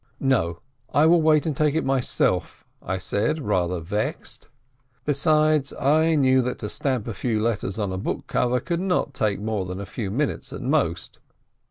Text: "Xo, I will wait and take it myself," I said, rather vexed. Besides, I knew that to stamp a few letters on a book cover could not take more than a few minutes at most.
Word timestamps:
"Xo, 0.19 0.57
I 0.91 1.05
will 1.05 1.21
wait 1.21 1.45
and 1.45 1.55
take 1.55 1.75
it 1.75 1.85
myself," 1.85 2.65
I 2.81 2.97
said, 2.97 3.37
rather 3.37 3.79
vexed. 3.79 4.47
Besides, 5.05 5.73
I 5.79 6.15
knew 6.15 6.41
that 6.41 6.57
to 6.57 6.69
stamp 6.69 7.07
a 7.07 7.13
few 7.13 7.39
letters 7.39 7.77
on 7.77 7.91
a 7.93 7.99
book 7.99 8.25
cover 8.25 8.59
could 8.59 8.81
not 8.81 9.13
take 9.13 9.39
more 9.39 9.63
than 9.63 9.79
a 9.79 9.85
few 9.85 10.09
minutes 10.09 10.51
at 10.51 10.63
most. 10.63 11.19